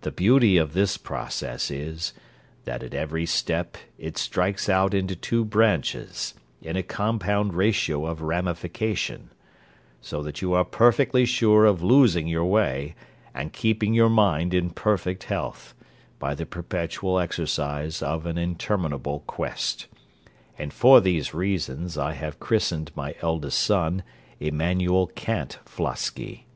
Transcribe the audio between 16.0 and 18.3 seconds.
by the perpetual exercise of